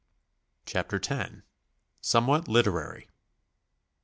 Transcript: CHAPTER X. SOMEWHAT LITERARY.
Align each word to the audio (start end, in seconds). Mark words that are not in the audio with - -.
CHAPTER 0.65 0.99
X. 1.07 1.31
SOMEWHAT 2.01 2.47
LITERARY. 2.47 3.07